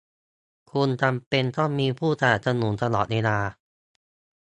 [0.71, 3.37] คุณจำเป็นต้องมีผู้สนับสนุนตลอดเวลา